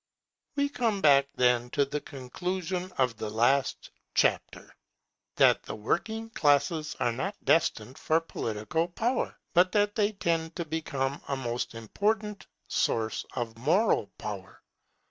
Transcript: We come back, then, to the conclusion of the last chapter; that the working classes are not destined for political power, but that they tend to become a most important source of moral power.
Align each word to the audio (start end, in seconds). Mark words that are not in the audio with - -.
We 0.55 0.67
come 0.67 0.99
back, 0.99 1.27
then, 1.35 1.69
to 1.77 1.85
the 1.85 2.01
conclusion 2.01 2.91
of 2.97 3.17
the 3.17 3.29
last 3.29 3.91
chapter; 4.15 4.75
that 5.35 5.61
the 5.61 5.75
working 5.75 6.31
classes 6.31 6.95
are 6.99 7.11
not 7.11 7.35
destined 7.45 7.99
for 7.99 8.19
political 8.19 8.87
power, 8.87 9.37
but 9.53 9.71
that 9.73 9.93
they 9.93 10.13
tend 10.13 10.55
to 10.55 10.65
become 10.65 11.21
a 11.27 11.35
most 11.35 11.75
important 11.75 12.47
source 12.67 13.25
of 13.35 13.55
moral 13.59 14.07
power. 14.17 14.63